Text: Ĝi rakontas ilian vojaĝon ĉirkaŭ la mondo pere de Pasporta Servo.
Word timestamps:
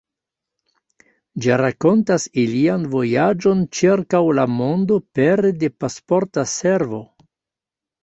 Ĝi 1.45 1.51
rakontas 1.61 2.25
ilian 2.45 2.89
vojaĝon 2.95 3.63
ĉirkaŭ 3.83 4.25
la 4.41 4.49
mondo 4.57 5.01
pere 5.21 5.57
de 5.63 5.73
Pasporta 5.83 6.51
Servo. 6.59 7.07